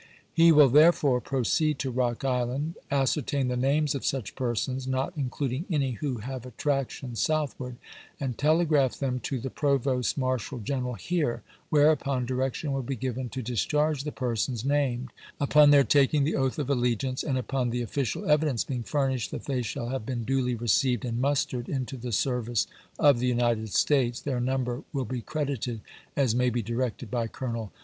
[0.33, 5.13] He will therefore proceed to Rock Island, ascer tain the names of such persons (not
[5.15, 7.77] including any who have attractions Southward),
[8.19, 13.43] and telegraph them to the Provost Marshal Greneral here, whereupon direction wiU be given to
[13.43, 15.09] discharge the persons named
[15.39, 19.29] upon their tak ing the oath of allegiance; and upon the official evidence being furnished
[19.29, 21.11] that they shaU have been duly received Vol.
[21.11, 21.21] v.— 10 146 ABKAHAM LINCOLN chaj".
[21.21, 21.21] VIII.
[21.21, 25.79] and mustered into tlie service of the United States, their number will be credited
[26.15, 27.71] as may be directed by Colonel MS.